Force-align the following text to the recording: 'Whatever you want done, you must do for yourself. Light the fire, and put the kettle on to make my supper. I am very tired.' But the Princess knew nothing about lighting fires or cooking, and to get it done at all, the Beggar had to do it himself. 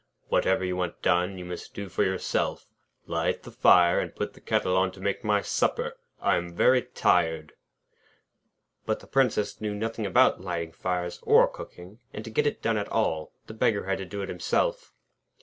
'Whatever 0.29 0.65
you 0.65 0.75
want 0.77 1.03
done, 1.03 1.37
you 1.37 1.45
must 1.45 1.75
do 1.75 1.87
for 1.87 2.03
yourself. 2.03 2.65
Light 3.05 3.43
the 3.43 3.51
fire, 3.51 3.99
and 3.99 4.15
put 4.15 4.33
the 4.33 4.41
kettle 4.41 4.75
on 4.75 4.91
to 4.93 4.99
make 4.99 5.23
my 5.23 5.41
supper. 5.43 5.95
I 6.19 6.37
am 6.37 6.55
very 6.55 6.81
tired.' 6.81 7.53
But 8.87 9.01
the 9.01 9.05
Princess 9.05 9.61
knew 9.61 9.75
nothing 9.75 10.07
about 10.07 10.41
lighting 10.41 10.71
fires 10.71 11.19
or 11.21 11.47
cooking, 11.47 11.99
and 12.15 12.25
to 12.25 12.31
get 12.31 12.47
it 12.47 12.63
done 12.63 12.77
at 12.77 12.89
all, 12.91 13.31
the 13.45 13.53
Beggar 13.53 13.85
had 13.85 13.99
to 13.99 14.05
do 14.05 14.23
it 14.23 14.27
himself. 14.29 14.91